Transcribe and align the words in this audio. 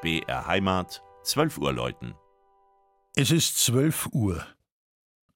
BR 0.00 0.46
Heimat, 0.46 1.02
12 1.24 1.58
Uhr 1.58 1.72
läuten. 1.72 2.14
Es 3.16 3.32
ist 3.32 3.58
12 3.64 4.10
Uhr. 4.12 4.46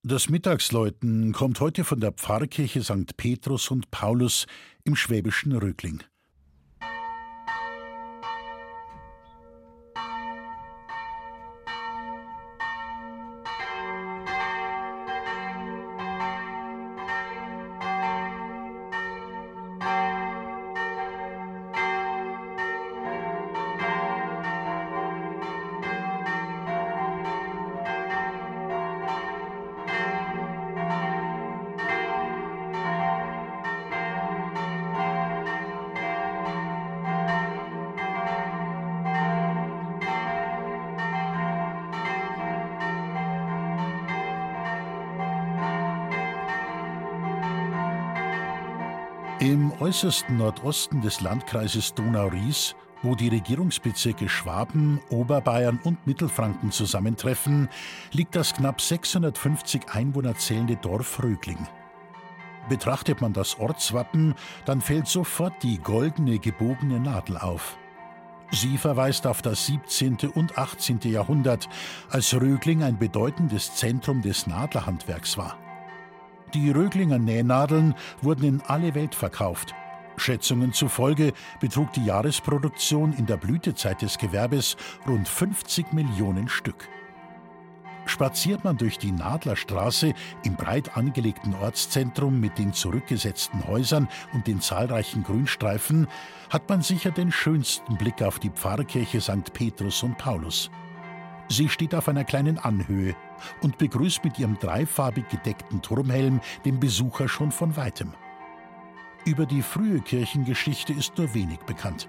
Das 0.05 0.29
Mittagsläuten 0.29 1.33
kommt 1.33 1.59
heute 1.59 1.83
von 1.83 1.99
der 1.99 2.13
Pfarrkirche 2.13 2.85
St. 2.85 3.17
Petrus 3.17 3.73
und 3.73 3.91
Paulus 3.91 4.47
im 4.85 4.95
schwäbischen 4.95 5.51
Rögling. 5.51 6.05
Im 49.43 49.73
äußersten 49.81 50.37
Nordosten 50.37 51.01
des 51.01 51.21
Landkreises 51.21 51.95
Donau-Ries, 51.95 52.77
wo 53.03 53.17
die 53.17 53.27
Regierungsbezirke 53.27 54.29
Schwaben, 54.29 55.01
Oberbayern 55.11 55.81
und 55.83 56.07
Mittelfranken 56.07 56.71
zusammentreffen, 56.71 57.69
liegt 58.13 58.37
das 58.37 58.55
knapp 58.55 58.81
650 58.81 59.89
Einwohner 59.91 60.37
zählende 60.37 60.77
Dorf 60.77 61.21
Rögling. 61.25 61.59
Betrachtet 62.69 63.21
man 63.21 63.33
das 63.33 63.59
Ortswappen, 63.59 64.37
dann 64.65 64.81
fällt 64.81 65.09
sofort 65.09 65.61
die 65.65 65.79
goldene 65.79 66.39
gebogene 66.39 67.01
Nadel 67.01 67.37
auf. 67.37 67.77
Sie 68.53 68.79
verweist 68.79 69.27
auf 69.27 69.43
das 69.43 69.67
17. 69.67 70.19
und 70.37 70.57
18. 70.57 71.01
Jahrhundert, 71.03 71.69
als 72.11 72.33
Rögling 72.33 72.85
ein 72.85 72.97
bedeutendes 72.97 73.75
Zentrum 73.75 74.23
des 74.23 74.47
Nadlerhandwerks 74.47 75.37
war. 75.37 75.59
Die 76.55 76.71
Röglinger 76.71 77.19
Nähnadeln 77.19 77.95
wurden 78.21 78.45
in 78.45 78.63
alle 78.67 78.95
Welt 78.95 79.15
verkauft. 79.15 79.75
Schätzungen 80.19 80.75
zufolge 80.75 81.33
betrug 81.61 81.93
die 81.95 82.05
Jahresproduktion 82.05 83.15
in 83.15 83.25
der 83.25 83.39
Blütezeit 83.39 84.03
des 84.03 84.19
Gewerbes 84.19 84.77
rund 85.07 85.27
50 85.27 85.95
Millionen 85.95 86.49
Stück. 86.49 86.89
Spaziert 88.05 88.65
man 88.65 88.77
durch 88.77 88.99
die 88.99 89.13
Nadlerstraße 89.13 90.13
im 90.45 90.57
breit 90.57 90.97
angelegten 90.97 91.55
Ortszentrum 91.55 92.39
mit 92.39 92.59
den 92.59 92.75
zurückgesetzten 92.75 93.67
Häusern 93.67 94.09
und 94.35 94.47
den 94.47 94.61
zahlreichen 94.61 95.23
Grünstreifen, 95.23 96.09
hat 96.51 96.69
man 96.69 96.83
sicher 96.83 97.13
den 97.13 97.33
schönsten 97.33 97.97
Blick 97.97 98.21
auf 98.21 98.39
die 98.39 98.51
Pfarrkirche 98.51 99.21
St. 99.21 99.55
Petrus 99.55 100.03
und 100.03 100.19
Paulus. 100.19 100.71
Sie 101.53 101.69
steht 101.69 101.95
auf 101.95 102.09
einer 102.09 102.25
kleinen 102.25 102.59
Anhöhe 102.59 103.15
und 103.61 103.77
begrüßt 103.77 104.25
mit 104.25 104.39
ihrem 104.39 104.59
dreifarbig 104.59 105.29
gedeckten 105.29 105.83
Turmhelm 105.83 106.41
den 106.65 106.81
Besucher 106.81 107.29
schon 107.29 107.53
von 107.53 107.77
weitem. 107.77 108.15
Über 109.27 109.45
die 109.45 109.61
frühe 109.61 110.01
Kirchengeschichte 110.01 110.95
ist 110.95 111.19
nur 111.19 111.35
wenig 111.35 111.59
bekannt. 111.61 112.09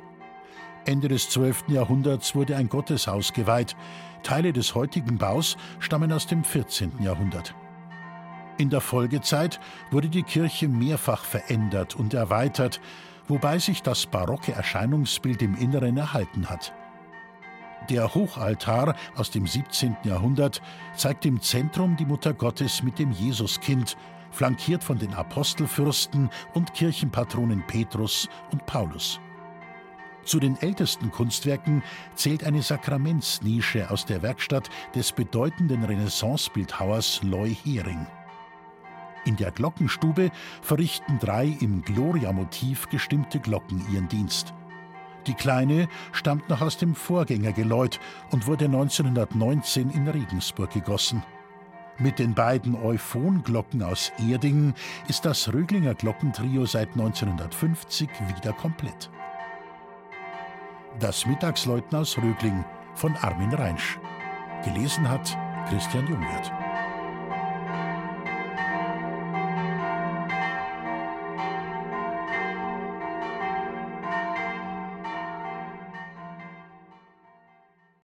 Ende 0.85 1.09
des 1.09 1.29
12. 1.29 1.65
Jahrhunderts 1.67 2.35
wurde 2.35 2.55
ein 2.55 2.69
Gotteshaus 2.69 3.33
geweiht. 3.33 3.75
Teile 4.23 4.53
des 4.53 4.75
heutigen 4.75 5.17
Baus 5.17 5.57
stammen 5.79 6.13
aus 6.13 6.25
dem 6.25 6.45
14. 6.45 7.01
Jahrhundert. 7.01 7.53
In 8.57 8.69
der 8.69 8.79
Folgezeit 8.81 9.59
wurde 9.91 10.07
die 10.07 10.23
Kirche 10.23 10.69
mehrfach 10.69 11.25
verändert 11.25 11.97
und 11.97 12.13
erweitert, 12.13 12.79
wobei 13.27 13.59
sich 13.59 13.83
das 13.83 14.05
barocke 14.05 14.53
Erscheinungsbild 14.53 15.41
im 15.41 15.55
Inneren 15.55 15.97
erhalten 15.97 16.49
hat. 16.49 16.73
Der 17.89 18.13
Hochaltar 18.13 18.95
aus 19.15 19.29
dem 19.29 19.45
17. 19.45 19.97
Jahrhundert 20.03 20.61
zeigt 20.95 21.25
im 21.25 21.41
Zentrum 21.41 21.97
die 21.97 22.05
Mutter 22.05 22.33
Gottes 22.33 22.81
mit 22.81 22.97
dem 22.97 23.11
Jesuskind, 23.11 23.97
flankiert 24.31 24.83
von 24.83 24.97
den 24.97 25.13
Apostelfürsten 25.13 26.29
und 26.53 26.73
Kirchenpatronen 26.73 27.65
Petrus 27.67 28.29
und 28.51 28.65
Paulus. 28.65 29.19
Zu 30.23 30.39
den 30.39 30.55
ältesten 30.61 31.11
Kunstwerken 31.11 31.83
zählt 32.15 32.45
eine 32.45 32.61
Sakramentsnische 32.61 33.91
aus 33.91 34.05
der 34.05 34.21
Werkstatt 34.21 34.69
des 34.95 35.11
bedeutenden 35.11 35.83
Renaissancebildhauers 35.83 37.21
Loy 37.23 37.53
Hering. 37.53 38.07
In 39.25 39.35
der 39.35 39.51
Glockenstube 39.51 40.31
verrichten 40.61 41.19
drei 41.19 41.57
im 41.59 41.81
Gloria-Motiv 41.81 42.89
gestimmte 42.89 43.39
Glocken 43.39 43.85
ihren 43.91 44.07
Dienst. 44.07 44.53
Die 45.27 45.33
kleine 45.33 45.87
stammt 46.11 46.49
noch 46.49 46.61
aus 46.61 46.77
dem 46.77 46.95
Vorgängergeläut 46.95 47.99
und 48.31 48.47
wurde 48.47 48.65
1919 48.65 49.89
in 49.91 50.07
Regensburg 50.07 50.71
gegossen. 50.71 51.23
Mit 51.99 52.19
den 52.19 52.33
beiden 52.33 52.75
Euphonglocken 52.75 53.83
aus 53.83 54.11
Erding 54.27 54.73
ist 55.07 55.25
das 55.25 55.53
Röglinger 55.53 55.93
Glockentrio 55.93 56.65
seit 56.65 56.89
1950 56.89 58.09
wieder 58.35 58.51
komplett. 58.53 59.11
Das 60.99 61.25
Mittagsläuten 61.25 61.97
aus 61.97 62.17
Rögling 62.17 62.65
von 62.95 63.15
Armin 63.17 63.53
Reinsch. 63.53 63.99
Gelesen 64.63 65.07
hat 65.07 65.37
Christian 65.69 66.07
Jungwirth. 66.07 66.62